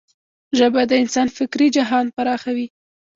[0.57, 2.67] ژبه د انسان فکري جهان پراخوي.